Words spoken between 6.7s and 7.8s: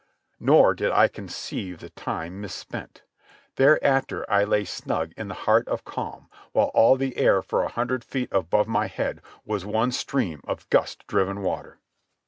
all the air for a